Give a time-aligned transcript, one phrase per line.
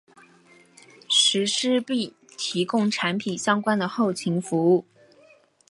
[1.07, 4.83] 实施并提供产品相关的后勤服务。